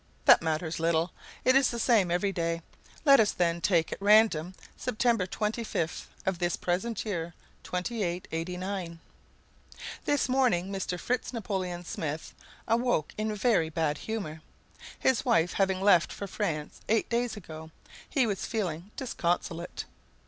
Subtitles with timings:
[0.25, 1.11] That matters little;
[1.45, 2.63] it is the same every day.
[3.05, 8.97] Let us then take at random September 25th of this present year 2889.
[10.05, 10.99] This morning Mr.
[10.99, 12.33] Fritz Napoleon Smith
[12.67, 14.41] awoke in very bad humor.
[14.97, 17.69] His wife having left for France eight days ago,
[18.09, 19.85] he was feeling disconsolate.